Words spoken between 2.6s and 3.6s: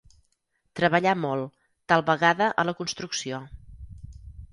a la construcció.